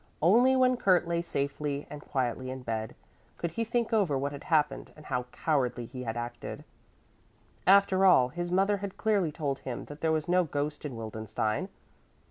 [0.19, 2.95] Only when Kurt lay safely and quietly in bed
[3.37, 6.63] could he think over what had happened and how cowardly he had acted.
[7.67, 11.69] After all, his mother had clearly told him that there was no ghost in Wildenstein.